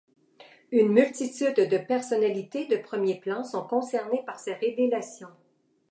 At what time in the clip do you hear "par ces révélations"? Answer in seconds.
4.25-5.29